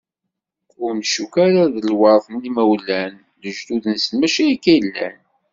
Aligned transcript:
Ur 0.83 0.91
ncuk 0.99 1.33
ara 1.45 1.63
d 1.73 1.75
lwert 1.89 2.25
n 2.33 2.35
yimawlan, 2.43 3.13
lejdud-nsen 3.41 4.15
mačči 4.19 4.43
akka 4.53 4.71
i 4.77 4.79
llan. 4.87 5.17